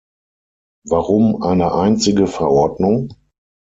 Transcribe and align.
Warum 0.87 1.43
eine 1.43 1.73
einzige 1.75 2.25
Verordnung? 2.25 3.13